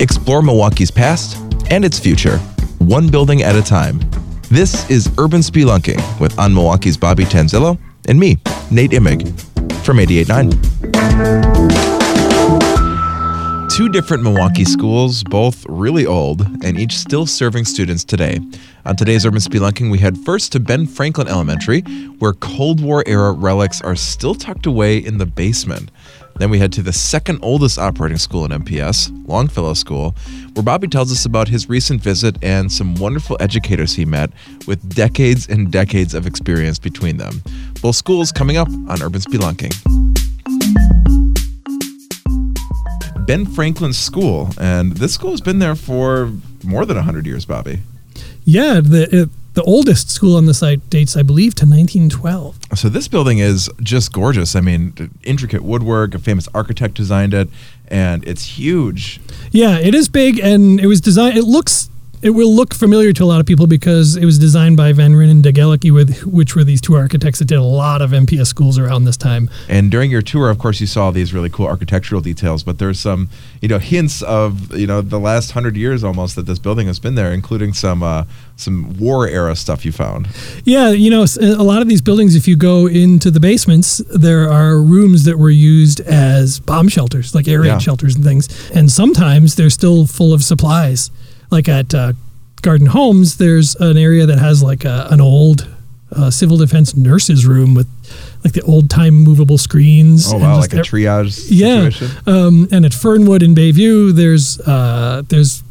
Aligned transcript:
Explore 0.00 0.40
Milwaukee's 0.40 0.90
past 0.90 1.36
and 1.70 1.84
its 1.84 1.98
future, 1.98 2.38
one 2.78 3.08
building 3.08 3.42
at 3.42 3.54
a 3.54 3.60
time. 3.60 4.00
This 4.50 4.88
is 4.88 5.10
Urban 5.18 5.42
Spelunking 5.42 6.00
with 6.18 6.38
On 6.38 6.54
Milwaukee's 6.54 6.96
Bobby 6.96 7.24
Tanzillo 7.24 7.78
and 8.08 8.18
me, 8.18 8.38
Nate 8.70 8.92
Imig, 8.92 9.38
from 9.84 9.98
88.9. 9.98 11.90
Two 13.76 13.90
different 13.90 14.22
Milwaukee 14.22 14.64
schools, 14.64 15.22
both 15.24 15.66
really 15.68 16.06
old, 16.06 16.46
and 16.64 16.78
each 16.78 16.96
still 16.96 17.26
serving 17.26 17.66
students 17.66 18.02
today. 18.02 18.38
On 18.86 18.96
today's 18.96 19.26
Urban 19.26 19.40
Spelunking, 19.40 19.90
we 19.90 19.98
head 19.98 20.16
first 20.18 20.52
to 20.52 20.60
Ben 20.60 20.86
Franklin 20.86 21.28
Elementary, 21.28 21.82
where 22.18 22.32
Cold 22.32 22.80
War 22.80 23.04
era 23.06 23.32
relics 23.32 23.82
are 23.82 23.96
still 23.96 24.34
tucked 24.34 24.64
away 24.64 24.96
in 24.96 25.18
the 25.18 25.26
basement. 25.26 25.90
Then 26.40 26.48
we 26.48 26.58
head 26.58 26.72
to 26.72 26.82
the 26.82 26.94
second 26.94 27.40
oldest 27.42 27.78
operating 27.78 28.16
school 28.16 28.46
in 28.46 28.50
MPS, 28.50 29.12
Longfellow 29.28 29.74
School, 29.74 30.16
where 30.54 30.62
Bobby 30.62 30.88
tells 30.88 31.12
us 31.12 31.26
about 31.26 31.48
his 31.48 31.68
recent 31.68 32.00
visit 32.00 32.34
and 32.42 32.72
some 32.72 32.94
wonderful 32.94 33.36
educators 33.40 33.94
he 33.94 34.06
met 34.06 34.30
with 34.66 34.94
decades 34.94 35.46
and 35.46 35.70
decades 35.70 36.14
of 36.14 36.26
experience 36.26 36.78
between 36.78 37.18
them. 37.18 37.42
Both 37.82 37.96
schools 37.96 38.32
coming 38.32 38.56
up 38.56 38.68
on 38.68 39.02
Urban 39.02 39.20
Spelunking. 39.20 39.76
Ben 43.26 43.44
Franklin 43.44 43.92
School, 43.92 44.48
and 44.58 44.96
this 44.96 45.12
school 45.12 45.32
has 45.32 45.42
been 45.42 45.58
there 45.58 45.74
for 45.74 46.32
more 46.64 46.86
than 46.86 46.96
100 46.96 47.26
years, 47.26 47.44
Bobby. 47.44 47.80
Yeah, 48.46 48.80
the, 48.80 49.24
it, 49.24 49.28
the 49.60 49.70
oldest 49.70 50.10
school 50.10 50.36
on 50.36 50.46
the 50.46 50.54
site 50.54 50.88
dates, 50.88 51.16
I 51.16 51.22
believe, 51.22 51.54
to 51.56 51.66
1912. 51.66 52.56
So 52.76 52.88
this 52.88 53.08
building 53.08 53.38
is 53.38 53.68
just 53.82 54.10
gorgeous. 54.10 54.56
I 54.56 54.62
mean, 54.62 54.94
intricate 55.22 55.62
woodwork. 55.62 56.14
A 56.14 56.18
famous 56.18 56.48
architect 56.54 56.94
designed 56.94 57.34
it, 57.34 57.50
and 57.88 58.26
it's 58.26 58.58
huge. 58.58 59.20
Yeah, 59.50 59.78
it 59.78 59.94
is 59.94 60.08
big, 60.08 60.38
and 60.38 60.80
it 60.80 60.86
was 60.86 61.02
designed. 61.02 61.36
It 61.36 61.44
looks 61.44 61.89
it 62.22 62.30
will 62.30 62.54
look 62.54 62.74
familiar 62.74 63.12
to 63.14 63.24
a 63.24 63.26
lot 63.26 63.40
of 63.40 63.46
people 63.46 63.66
because 63.66 64.16
it 64.16 64.24
was 64.24 64.38
designed 64.38 64.76
by 64.76 64.92
Van 64.92 65.16
Ryn 65.16 65.30
and 65.30 65.42
DeGelleke, 65.42 65.90
with 65.90 66.24
which 66.24 66.54
were 66.54 66.64
these 66.64 66.80
two 66.80 66.94
architects 66.94 67.38
that 67.38 67.46
did 67.46 67.58
a 67.58 67.62
lot 67.62 68.02
of 68.02 68.10
MPS 68.10 68.46
schools 68.46 68.78
around 68.78 69.04
this 69.04 69.16
time. 69.16 69.48
And 69.68 69.90
during 69.90 70.10
your 70.10 70.20
tour, 70.20 70.50
of 70.50 70.58
course, 70.58 70.80
you 70.80 70.86
saw 70.86 71.10
these 71.10 71.32
really 71.32 71.48
cool 71.48 71.66
architectural 71.66 72.20
details, 72.20 72.62
but 72.62 72.78
there's 72.78 73.00
some, 73.00 73.30
you 73.62 73.68
know, 73.68 73.78
hints 73.78 74.22
of 74.22 74.76
you 74.76 74.86
know 74.86 75.00
the 75.00 75.18
last 75.18 75.52
hundred 75.52 75.76
years 75.76 76.04
almost 76.04 76.36
that 76.36 76.46
this 76.46 76.58
building 76.58 76.86
has 76.86 76.98
been 76.98 77.14
there, 77.14 77.32
including 77.32 77.72
some 77.72 78.02
uh, 78.02 78.24
some 78.56 78.98
war 78.98 79.26
era 79.26 79.56
stuff 79.56 79.84
you 79.84 79.92
found. 79.92 80.28
Yeah, 80.64 80.90
you 80.90 81.10
know, 81.10 81.24
a 81.40 81.62
lot 81.62 81.80
of 81.80 81.88
these 81.88 82.02
buildings, 82.02 82.36
if 82.36 82.46
you 82.46 82.56
go 82.56 82.86
into 82.86 83.30
the 83.30 83.40
basements, 83.40 83.98
there 84.14 84.50
are 84.50 84.80
rooms 84.80 85.24
that 85.24 85.38
were 85.38 85.50
used 85.50 86.00
as 86.00 86.60
bomb 86.60 86.88
shelters, 86.88 87.34
like 87.34 87.48
air 87.48 87.60
raid 87.60 87.68
yeah. 87.68 87.78
shelters 87.78 88.14
and 88.14 88.24
things, 88.24 88.48
and 88.72 88.90
sometimes 88.90 89.54
they're 89.54 89.70
still 89.70 90.06
full 90.06 90.34
of 90.34 90.44
supplies 90.44 91.10
like 91.50 91.68
at 91.68 91.94
uh, 91.94 92.12
Garden 92.62 92.86
Homes, 92.86 93.36
there's 93.36 93.74
an 93.76 93.96
area 93.96 94.26
that 94.26 94.38
has 94.38 94.62
like 94.62 94.84
a, 94.84 95.08
an 95.10 95.20
old 95.20 95.68
uh, 96.12 96.30
civil 96.30 96.56
defense 96.56 96.96
nurses 96.96 97.46
room 97.46 97.74
with 97.74 97.86
like 98.44 98.52
the 98.52 98.62
old 98.62 98.90
time 98.90 99.14
movable 99.14 99.58
screens. 99.58 100.32
Oh 100.32 100.38
wow, 100.38 100.58
like 100.58 100.72
a 100.72 100.76
triage 100.76 101.46
yeah. 101.48 101.90
Um, 102.26 102.68
and 102.72 102.84
at 102.84 102.92
Fernwood 102.92 103.42
in 103.42 103.54
Bayview, 103.54 104.12
there's 104.12 104.60
uh, 104.60 105.22
there's 105.28 105.62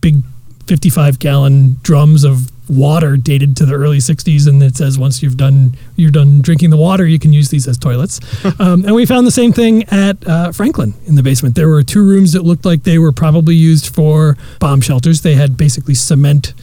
big 0.00 0.22
55 0.66 1.18
gallon 1.18 1.76
drums 1.82 2.24
of 2.24 2.50
water 2.68 3.16
dated 3.16 3.56
to 3.56 3.66
the 3.66 3.74
early 3.74 3.98
60s 3.98 4.48
and 4.48 4.62
it 4.62 4.76
says 4.76 4.98
once 4.98 5.22
you've 5.22 5.36
done 5.36 5.76
you're 5.96 6.10
done 6.10 6.40
drinking 6.40 6.70
the 6.70 6.76
water 6.76 7.06
you 7.06 7.18
can 7.18 7.32
use 7.32 7.48
these 7.50 7.66
as 7.66 7.78
toilets. 7.78 8.20
Um, 8.58 8.84
and 8.84 8.94
we 8.94 9.04
found 9.06 9.26
the 9.26 9.32
same 9.32 9.52
thing 9.52 9.84
at 9.84 10.26
uh, 10.26 10.50
franklin 10.50 10.94
in 11.04 11.14
the 11.14 11.22
basement. 11.22 11.56
There 11.56 11.68
were 11.68 11.82
two 11.82 12.04
rooms 12.04 12.32
that 12.32 12.42
looked 12.42 12.64
like 12.64 12.84
they 12.84 12.98
were 12.98 13.12
probably 13.12 13.54
used 13.54 13.94
for 13.94 14.36
bomb 14.60 14.80
shelters. 14.80 15.20
They 15.22 15.34
had 15.34 15.56
basically 15.56 15.94
cement 15.94 16.54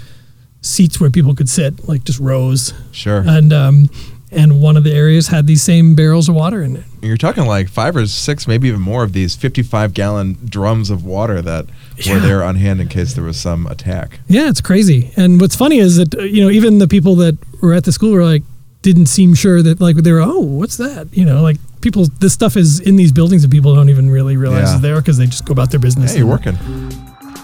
seats 0.61 0.99
where 0.99 1.11
people 1.11 1.35
could 1.35 1.49
sit 1.49 1.87
like 1.87 2.03
just 2.03 2.19
rows. 2.19 2.73
Sure. 2.91 3.23
And 3.28 3.53
um, 3.53 3.89
and 4.33 4.61
one 4.61 4.77
of 4.77 4.83
the 4.83 4.94
areas 4.94 5.27
had 5.27 5.47
these 5.47 5.63
same 5.63 5.95
barrels 5.95 6.29
of 6.29 6.35
water 6.35 6.61
in 6.61 6.77
it. 6.77 6.83
You're 7.01 7.17
talking 7.17 7.45
like 7.45 7.69
five 7.69 7.95
or 7.95 8.05
six, 8.07 8.47
maybe 8.47 8.67
even 8.67 8.81
more 8.81 9.03
of 9.03 9.13
these 9.13 9.35
55 9.35 9.94
gallon 9.94 10.38
drums 10.45 10.89
of 10.89 11.05
water 11.05 11.41
that 11.41 11.66
yeah. 11.97 12.13
were 12.13 12.19
there 12.19 12.43
on 12.43 12.55
hand 12.55 12.81
in 12.81 12.88
case 12.88 13.13
there 13.13 13.23
was 13.23 13.39
some 13.39 13.67
attack. 13.67 14.19
Yeah, 14.27 14.49
it's 14.49 14.61
crazy. 14.61 15.11
And 15.16 15.39
what's 15.39 15.55
funny 15.55 15.79
is 15.79 15.97
that 15.97 16.16
uh, 16.16 16.23
you 16.23 16.43
know 16.43 16.49
even 16.49 16.79
the 16.79 16.88
people 16.88 17.16
that 17.17 17.38
were 17.61 17.73
at 17.73 17.83
the 17.83 17.91
school 17.91 18.11
were 18.11 18.25
like 18.25 18.43
didn't 18.81 19.05
seem 19.05 19.33
sure 19.33 19.61
that 19.61 19.79
like 19.79 19.95
they 19.95 20.11
were 20.11 20.19
oh 20.19 20.39
what's 20.39 20.75
that 20.75 21.07
you 21.13 21.23
know 21.23 21.41
like 21.41 21.55
people 21.79 22.05
this 22.19 22.33
stuff 22.33 22.57
is 22.57 22.81
in 22.81 22.97
these 22.97 23.13
buildings 23.13 23.43
and 23.43 23.51
people 23.51 23.73
don't 23.73 23.89
even 23.89 24.09
really 24.09 24.35
realize 24.35 24.67
yeah. 24.67 24.73
it's 24.73 24.81
there 24.81 24.97
because 24.97 25.17
they 25.17 25.25
just 25.25 25.45
go 25.45 25.51
about 25.51 25.72
their 25.72 25.79
business. 25.79 26.11
Hey, 26.11 26.19
you're 26.19 26.27
working. 26.27 26.57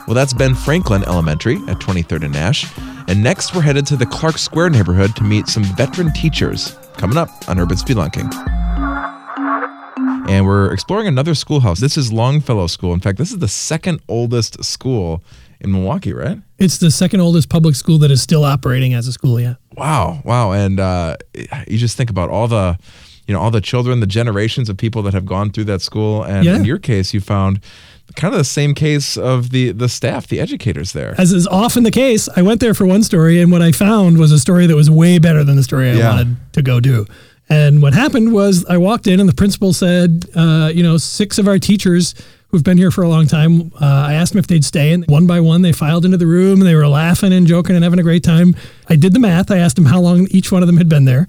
Well, 0.07 0.16
that's 0.16 0.33
Ben 0.33 0.55
Franklin 0.55 1.03
Elementary 1.03 1.57
at 1.67 1.78
23rd 1.78 2.23
and 2.23 2.33
Nash. 2.33 2.66
And 3.09 3.24
next, 3.24 3.56
we're 3.56 3.62
headed 3.62 3.88
to 3.88 3.96
the 3.96 4.06
Clark 4.06 4.38
Square 4.38 4.70
neighborhood 4.70 5.16
to 5.16 5.24
meet 5.24 5.47
some 5.47 5.64
veteran 5.64 6.14
teachers 6.14 6.78
coming 6.94 7.18
up 7.18 7.30
on 7.50 7.58
Urban 7.58 7.75
Spelunking. 7.75 8.31
And 10.30 10.46
we're 10.46 10.72
exploring 10.72 11.08
another 11.08 11.34
schoolhouse. 11.34 11.80
This 11.80 11.97
is 11.97 12.14
Longfellow 12.14 12.68
School. 12.68 12.94
In 12.94 13.00
fact, 13.00 13.18
this 13.18 13.31
is 13.31 13.40
the 13.40 13.47
second 13.47 14.00
oldest 14.08 14.64
school 14.64 15.24
in 15.59 15.72
Milwaukee, 15.72 16.14
right? 16.14 16.38
It's 16.59 16.78
the 16.78 16.92
second 16.92 17.22
oldest 17.22 17.50
public 17.50 17.74
school 17.74 17.97
that 17.97 18.12
is 18.12 18.22
still 18.22 18.46
operating 18.46 18.94
as 18.94 19.08
a 19.08 19.12
school, 19.12 19.40
yeah. 19.40 19.56
Wow, 19.76 20.22
wow. 20.24 20.52
And 20.52 20.80
uh, 20.80 21.18
you 21.68 21.80
just 21.80 21.97
think 21.97 22.12
about 22.12 22.30
all 22.30 22.47
the, 22.47 22.78
you 23.26 23.34
know, 23.34 23.41
all 23.41 23.50
the 23.50 23.59
children, 23.59 24.02
the 24.02 24.06
generations 24.06 24.70
of 24.70 24.78
people 24.78 25.02
that 25.02 25.16
have 25.16 25.26
gone 25.26 25.50
through 25.50 25.66
that 25.66 25.81
school. 25.81 26.22
And 26.22 26.46
yeah. 26.46 26.56
in 26.56 26.64
your 26.64 26.78
case, 26.78 27.12
you 27.12 27.22
found 27.22 27.59
kind 28.16 28.34
of 28.34 28.38
the 28.38 28.46
same 28.46 28.74
case 28.74 29.18
of 29.18 29.52
the 29.52 29.72
the 29.72 29.90
staff, 29.90 30.28
the 30.28 30.40
educators 30.40 30.94
there. 30.94 31.16
As 31.18 31.31
is 31.31 31.47
often 31.47 31.84
the 31.84 31.92
case, 31.92 32.30
I 32.36 32.42
went 32.42 32.59
there 32.59 32.74
for 32.74 32.86
one 32.86 33.03
story, 33.03 33.42
and 33.42 33.52
what 33.52 33.62
I 33.62 33.72
found 33.72 34.18
was 34.18 34.31
a 34.31 34.40
story 34.40 34.68
that 34.68 34.75
was 34.75 34.90
way 34.90 35.20
better 35.20 35.44
than 35.44 35.56
the 35.56 35.64
story 35.64 35.90
I 35.90 35.94
yeah. 35.94 36.09
wanted 36.09 36.38
to 36.53 36.62
go 36.62 36.80
do. 36.80 37.06
And 37.50 37.81
what 37.81 37.94
happened 37.94 38.31
was 38.31 38.64
I 38.66 38.78
walked 38.78 39.08
in, 39.08 39.20
and 39.20 39.28
the 39.28 39.34
principal 39.34 39.74
said, 39.74 40.25
uh, 40.36 40.72
you 40.74 40.84
know, 40.84 40.97
six 40.97 41.40
of 41.40 41.47
our 41.47 41.58
teachers 41.58 42.14
who've 42.50 42.64
been 42.64 42.78
here 42.78 42.92
for 42.92 43.03
a 43.03 43.09
long 43.09 43.28
time. 43.28 43.72
Uh, 43.81 43.86
I 43.86 44.14
asked 44.14 44.34
them 44.34 44.40
if 44.40 44.47
they'd 44.47 44.66
stay, 44.66 44.91
and 44.91 45.06
one 45.08 45.26
by 45.26 45.40
one 45.40 45.62
they 45.62 45.72
filed 45.72 46.06
into 46.06 46.18
the 46.18 46.28
room, 46.28 46.59
and 46.59 46.68
they 46.68 46.76
were 46.76 46.88
laughing 46.88 47.34
and 47.34 47.47
joking 47.47 47.76
and 47.76 47.84
having 47.84 48.00
a 48.00 48.03
great 48.03 48.24
time. 48.24 48.56
I 48.88 48.96
did 48.96 49.14
the 49.14 49.20
math. 49.20 49.52
I 49.52 49.58
asked 49.58 49.76
them 49.76 49.86
how 49.86 50.00
long 50.00 50.28
each 50.30 50.52
one 50.52 50.62
of 50.62 50.68
them 50.68 50.78
had 50.78 50.90
been 50.90 51.06
there. 51.06 51.28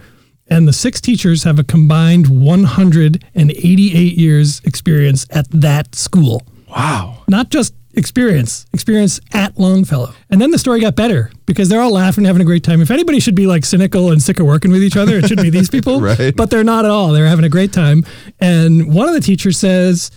And 0.49 0.67
the 0.67 0.73
six 0.73 1.01
teachers 1.01 1.45
have 1.45 1.59
a 1.59 1.65
combined 1.65 2.29
188 2.29 4.19
years 4.19 4.61
experience 4.65 5.27
at 5.31 5.49
that 5.51 5.95
school. 5.95 6.43
Wow. 6.71 7.25
Not 7.29 7.51
just 7.51 7.75
experience, 7.95 8.67
experience 8.73 9.21
at 9.33 9.59
Longfellow. 9.59 10.15
And 10.31 10.41
then 10.41 10.51
the 10.51 10.59
story 10.59 10.81
got 10.81 10.97
better 10.97 11.31
because 11.47 11.69
they're 11.69 11.81
all 11.81 11.93
laughing, 11.93 12.25
having 12.25 12.43
a 12.43 12.45
great 12.45 12.65
time. 12.65 12.81
If 12.81 12.91
anybody 12.91 13.21
should 13.21 13.35
be 13.35 13.47
like 13.47 13.65
cynical 13.65 14.11
and 14.13 14.23
sick 14.23 14.41
of 14.41 14.47
working 14.47 14.71
with 14.71 14.83
each 14.83 14.97
other, 14.97 15.19
it 15.19 15.27
should 15.27 15.43
be 15.43 15.51
these 15.51 15.71
people. 15.71 16.01
right. 16.01 16.35
But 16.35 16.51
they're 16.51 16.65
not 16.65 16.85
at 16.85 16.91
all. 16.91 17.13
They're 17.13 17.27
having 17.27 17.45
a 17.45 17.51
great 17.51 17.73
time. 17.73 18.05
And 18.39 18.95
one 18.95 19.09
of 19.09 19.15
the 19.15 19.21
teachers 19.21 19.59
says, 19.59 20.11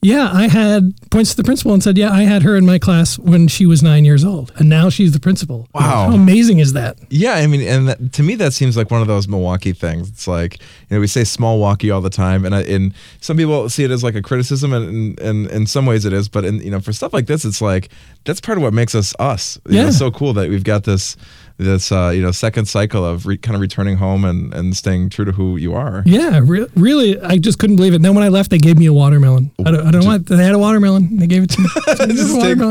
yeah, 0.00 0.30
I 0.32 0.48
had 0.48 0.94
points 1.10 1.30
to 1.30 1.36
the 1.36 1.44
principal 1.44 1.74
and 1.74 1.82
said, 1.82 1.98
"Yeah, 1.98 2.10
I 2.10 2.22
had 2.22 2.42
her 2.42 2.56
in 2.56 2.64
my 2.64 2.78
class 2.78 3.18
when 3.18 3.48
she 3.48 3.66
was 3.66 3.82
nine 3.82 4.04
years 4.04 4.24
old, 4.24 4.52
and 4.56 4.68
now 4.68 4.88
she's 4.88 5.12
the 5.12 5.20
principal." 5.20 5.68
Wow, 5.74 5.80
how 5.80 6.12
amazing 6.12 6.60
is 6.60 6.72
that? 6.72 6.98
Yeah, 7.10 7.34
I 7.34 7.46
mean, 7.46 7.60
and 7.62 7.88
that, 7.88 8.12
to 8.14 8.22
me, 8.22 8.34
that 8.36 8.52
seems 8.52 8.76
like 8.76 8.90
one 8.90 9.02
of 9.02 9.06
those 9.06 9.28
Milwaukee 9.28 9.72
things. 9.72 10.08
It's 10.08 10.26
like 10.26 10.60
you 10.60 10.96
know, 10.96 11.00
we 11.00 11.06
say 11.06 11.24
small 11.24 11.58
Milwaukee 11.58 11.90
all 11.90 12.00
the 12.00 12.10
time, 12.10 12.44
and 12.44 12.54
I, 12.54 12.62
and 12.62 12.94
some 13.20 13.36
people 13.36 13.68
see 13.68 13.84
it 13.84 13.90
as 13.90 14.04
like 14.04 14.14
a 14.14 14.22
criticism, 14.22 14.72
and, 14.72 15.18
and, 15.20 15.50
in 15.50 15.66
some 15.66 15.86
ways 15.86 16.04
it 16.04 16.12
is, 16.12 16.28
but 16.28 16.44
in 16.44 16.60
you 16.60 16.70
know, 16.70 16.80
for 16.80 16.92
stuff 16.92 17.12
like 17.12 17.26
this, 17.26 17.44
it's 17.44 17.60
like 17.60 17.90
that's 18.24 18.40
part 18.40 18.58
of 18.58 18.62
what 18.62 18.72
makes 18.72 18.94
us 18.94 19.14
us. 19.18 19.58
You 19.68 19.76
yeah, 19.76 19.82
know, 19.82 19.88
it's 19.88 19.98
so 19.98 20.10
cool 20.10 20.32
that 20.34 20.48
we've 20.48 20.64
got 20.64 20.84
this 20.84 21.16
this 21.58 21.90
uh, 21.90 22.10
you 22.14 22.22
know 22.22 22.30
second 22.30 22.66
cycle 22.66 23.04
of 23.04 23.26
re- 23.26 23.36
kind 23.36 23.54
of 23.54 23.60
returning 23.60 23.96
home 23.96 24.24
and, 24.24 24.54
and 24.54 24.76
staying 24.76 25.10
true 25.10 25.24
to 25.24 25.32
who 25.32 25.56
you 25.56 25.74
are. 25.74 26.02
Yeah, 26.06 26.40
re- 26.42 26.66
really, 26.76 27.20
I 27.20 27.38
just 27.38 27.58
couldn't 27.58 27.76
believe 27.76 27.92
it. 27.92 27.96
And 27.96 28.04
then 28.04 28.14
when 28.14 28.24
I 28.24 28.28
left, 28.28 28.50
they 28.50 28.58
gave 28.58 28.78
me 28.78 28.86
a 28.86 28.92
watermelon. 28.92 29.50
I 29.64 29.70
don't, 29.70 29.86
I 29.86 29.90
don't 29.90 30.04
want. 30.04 30.26
They 30.26 30.36
had 30.36 30.54
a 30.54 30.58
watermelon. 30.58 30.97
They 30.98 31.26
gave 31.26 31.42
it 31.44 31.50
to 31.50 31.60
me. 31.60 31.68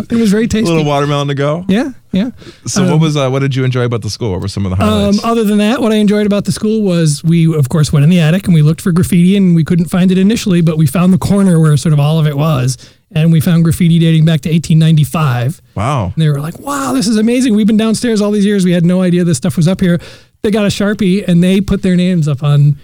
It 0.09 0.19
was 0.19 0.31
very 0.31 0.47
tasty. 0.47 0.67
A 0.69 0.73
little 0.73 0.85
watermelon 0.85 1.27
to 1.27 1.35
go. 1.35 1.65
Yeah, 1.67 1.91
yeah. 2.11 2.31
So 2.65 2.83
um, 2.83 2.91
what 2.91 2.99
was 2.99 3.15
uh, 3.17 3.29
what 3.29 3.39
did 3.39 3.55
you 3.55 3.63
enjoy 3.63 3.83
about 3.85 4.01
the 4.01 4.09
school? 4.09 4.31
What 4.31 4.41
were 4.41 4.47
some 4.47 4.65
of 4.65 4.69
the 4.71 4.75
highlights? 4.75 5.23
Um, 5.23 5.29
other 5.29 5.43
than 5.43 5.57
that, 5.59 5.81
what 5.81 5.91
I 5.91 5.95
enjoyed 5.95 6.25
about 6.25 6.45
the 6.45 6.51
school 6.51 6.81
was 6.81 7.23
we 7.23 7.53
of 7.53 7.69
course 7.69 7.91
went 7.91 8.03
in 8.03 8.09
the 8.09 8.19
attic 8.19 8.45
and 8.45 8.53
we 8.53 8.61
looked 8.61 8.81
for 8.81 8.91
graffiti 8.91 9.35
and 9.37 9.55
we 9.55 9.63
couldn't 9.63 9.85
find 9.85 10.11
it 10.11 10.17
initially, 10.17 10.61
but 10.61 10.77
we 10.77 10.87
found 10.87 11.13
the 11.13 11.17
corner 11.17 11.59
where 11.59 11.75
sort 11.77 11.93
of 11.93 11.99
all 11.99 12.19
of 12.19 12.27
it 12.27 12.37
was 12.37 12.77
and 13.11 13.31
we 13.31 13.39
found 13.39 13.63
graffiti 13.63 13.99
dating 13.99 14.25
back 14.25 14.41
to 14.41 14.49
1895. 14.49 15.61
Wow. 15.75 16.05
And 16.05 16.15
they 16.15 16.29
were 16.29 16.39
like, 16.39 16.59
wow, 16.59 16.93
this 16.93 17.07
is 17.07 17.17
amazing. 17.17 17.55
We've 17.55 17.67
been 17.67 17.77
downstairs 17.77 18.21
all 18.21 18.31
these 18.31 18.45
years. 18.45 18.65
We 18.65 18.73
had 18.73 18.85
no 18.85 19.01
idea 19.01 19.23
this 19.23 19.37
stuff 19.37 19.55
was 19.55 19.67
up 19.67 19.79
here. 19.79 19.99
They 20.41 20.51
got 20.51 20.65
a 20.65 20.69
Sharpie 20.69 21.27
and 21.27 21.43
they 21.43 21.61
put 21.61 21.81
their 21.81 21.95
names 21.95 22.27
up 22.27 22.43
on 22.43 22.77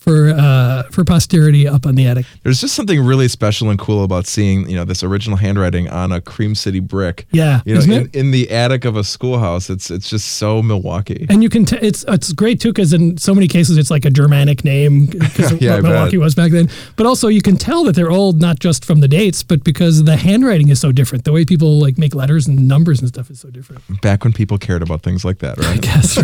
for 0.00 0.30
uh, 0.30 0.84
for 0.84 1.04
posterity 1.04 1.68
up 1.68 1.86
on 1.86 1.94
the 1.94 2.06
attic. 2.06 2.26
There's 2.42 2.60
just 2.60 2.74
something 2.74 3.04
really 3.04 3.28
special 3.28 3.68
and 3.68 3.78
cool 3.78 4.02
about 4.02 4.26
seeing 4.26 4.68
you 4.68 4.74
know 4.74 4.84
this 4.84 5.04
original 5.04 5.36
handwriting 5.36 5.88
on 5.88 6.10
a 6.10 6.20
Cream 6.20 6.54
City 6.54 6.80
brick. 6.80 7.26
Yeah, 7.30 7.60
you 7.66 7.74
know, 7.74 7.80
in, 7.82 8.10
in, 8.12 8.30
the 8.30 8.50
attic 8.50 8.84
of 8.86 8.96
a 8.96 9.04
schoolhouse. 9.04 9.68
It's 9.68 9.90
it's 9.90 10.08
just 10.08 10.32
so 10.32 10.62
Milwaukee. 10.62 11.26
And 11.28 11.42
you 11.42 11.50
can 11.50 11.66
t- 11.66 11.78
it's 11.82 12.04
it's 12.08 12.32
great 12.32 12.60
too 12.60 12.70
because 12.70 12.92
in 12.92 13.18
so 13.18 13.34
many 13.34 13.46
cases 13.46 13.76
it's 13.76 13.90
like 13.90 14.06
a 14.06 14.10
Germanic 14.10 14.64
name 14.64 15.06
because 15.06 15.52
yeah, 15.60 15.74
what 15.74 15.82
Milwaukee 15.82 16.16
bet. 16.16 16.24
was 16.24 16.34
back 16.34 16.50
then. 16.50 16.70
But 16.96 17.06
also 17.06 17.28
you 17.28 17.42
can 17.42 17.56
tell 17.56 17.84
that 17.84 17.94
they're 17.94 18.10
old 18.10 18.40
not 18.40 18.58
just 18.58 18.84
from 18.84 19.00
the 19.00 19.08
dates, 19.08 19.42
but 19.42 19.62
because 19.64 20.04
the 20.04 20.16
handwriting 20.16 20.70
is 20.70 20.80
so 20.80 20.92
different. 20.92 21.24
The 21.24 21.32
way 21.32 21.44
people 21.44 21.78
like 21.78 21.98
make 21.98 22.14
letters 22.14 22.48
and 22.48 22.66
numbers 22.66 23.00
and 23.00 23.08
stuff 23.08 23.30
is 23.30 23.38
so 23.38 23.50
different. 23.50 23.82
Back 24.00 24.24
when 24.24 24.32
people 24.32 24.56
cared 24.56 24.82
about 24.82 25.02
things 25.02 25.26
like 25.26 25.40
that, 25.40 25.58
right? 25.58 25.66
I 25.70 25.76
guess 25.76 26.18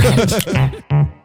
right. 0.95 1.13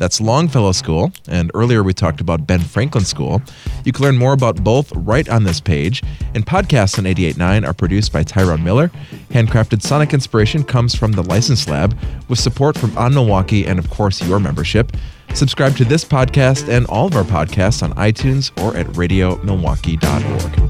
That's 0.00 0.18
Longfellow 0.18 0.72
School, 0.72 1.12
and 1.28 1.50
earlier 1.52 1.82
we 1.82 1.92
talked 1.92 2.22
about 2.22 2.46
Ben 2.46 2.60
Franklin 2.60 3.04
School. 3.04 3.42
You 3.84 3.92
can 3.92 4.02
learn 4.02 4.16
more 4.16 4.32
about 4.32 4.64
both 4.64 4.90
right 4.96 5.28
on 5.28 5.44
this 5.44 5.60
page, 5.60 6.02
and 6.34 6.46
podcasts 6.46 6.98
on 6.98 7.04
88.9 7.04 7.68
are 7.68 7.74
produced 7.74 8.10
by 8.10 8.22
Tyrone 8.22 8.64
Miller. 8.64 8.90
Handcrafted 9.28 9.82
Sonic 9.82 10.14
inspiration 10.14 10.64
comes 10.64 10.94
from 10.94 11.12
the 11.12 11.22
License 11.22 11.68
Lab, 11.68 11.94
with 12.30 12.38
support 12.38 12.78
from 12.78 12.96
On 12.96 13.12
Milwaukee 13.12 13.66
and, 13.66 13.78
of 13.78 13.90
course, 13.90 14.26
your 14.26 14.40
membership. 14.40 14.96
Subscribe 15.34 15.76
to 15.76 15.84
this 15.84 16.02
podcast 16.02 16.70
and 16.70 16.86
all 16.86 17.08
of 17.08 17.14
our 17.14 17.22
podcasts 17.22 17.82
on 17.82 17.92
iTunes 17.92 18.58
or 18.64 18.74
at 18.78 18.86
radiomilwaukee.org. 18.86 20.69